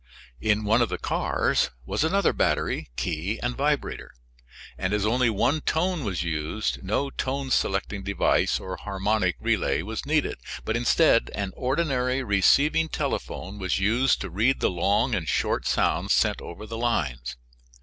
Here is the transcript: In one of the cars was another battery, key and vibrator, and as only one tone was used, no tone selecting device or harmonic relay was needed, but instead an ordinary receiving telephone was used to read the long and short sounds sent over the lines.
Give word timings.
In 0.39 0.63
one 0.63 0.81
of 0.81 0.89
the 0.89 0.97
cars 0.97 1.69
was 1.85 2.03
another 2.03 2.33
battery, 2.33 2.87
key 2.95 3.39
and 3.43 3.55
vibrator, 3.55 4.11
and 4.75 4.93
as 4.93 5.05
only 5.05 5.29
one 5.29 5.61
tone 5.61 6.03
was 6.03 6.23
used, 6.23 6.81
no 6.81 7.11
tone 7.11 7.51
selecting 7.51 8.01
device 8.01 8.59
or 8.59 8.77
harmonic 8.77 9.35
relay 9.39 9.83
was 9.83 10.03
needed, 10.07 10.39
but 10.65 10.75
instead 10.75 11.29
an 11.35 11.51
ordinary 11.55 12.23
receiving 12.23 12.89
telephone 12.89 13.59
was 13.59 13.77
used 13.79 14.19
to 14.21 14.31
read 14.31 14.59
the 14.59 14.71
long 14.71 15.13
and 15.13 15.29
short 15.29 15.67
sounds 15.67 16.13
sent 16.13 16.41
over 16.41 16.65
the 16.65 16.79
lines. 16.79 17.37